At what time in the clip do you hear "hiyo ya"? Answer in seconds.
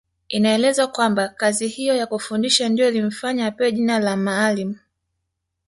1.67-2.07